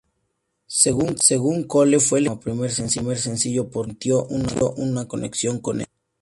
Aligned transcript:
Según 0.65 1.65
Cole 1.67 1.99
fue 1.99 2.17
elegida 2.17 2.31
como 2.31 2.41
primer 2.65 2.71
sencillo 2.71 3.69
por 3.69 3.85
que 3.85 3.91
sintió 4.09 4.25
una 4.77 5.07
conexión 5.07 5.59
con 5.59 5.81
esta. 5.81 5.93